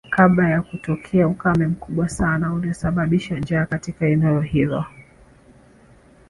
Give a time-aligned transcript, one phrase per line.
[0.09, 4.85] Kabla ya kutokea ukame mkubwa sana uliosababisha njaa katika eneo hilo